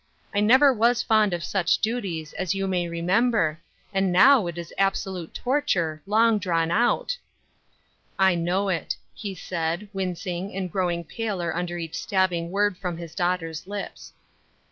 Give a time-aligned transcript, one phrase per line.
[0.33, 3.61] I never was fond of such duties, as you may remember,
[3.93, 7.15] and now it is absolute torture, long drawn out.""
[8.17, 13.13] I know it," he said, wincing, and growing paler under each stabbing word from his
[13.13, 14.11] daugh ter's lips.